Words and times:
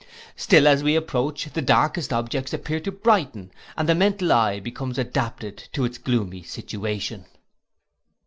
Still 0.35 0.67
as 0.67 0.81
we 0.81 0.95
approach, 0.95 1.45
the 1.53 1.61
darkest 1.61 2.11
objects 2.11 2.53
appear 2.53 2.79
to 2.79 2.91
brighten, 2.91 3.51
and 3.77 3.87
the 3.87 3.93
mental 3.93 4.33
eye 4.33 4.59
becomes 4.59 4.97
adapted 4.97 5.57
to 5.73 5.85
its 5.85 5.99
gloomy 5.99 6.41
situation. 6.41 7.25